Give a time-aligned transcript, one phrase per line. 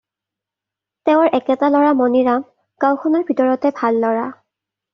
[1.09, 2.47] তেওঁৰ একেটা ল'ৰা মণিৰাম
[2.87, 4.29] গাওঁখনৰ ভিতৰতে ভাল ল'ৰা।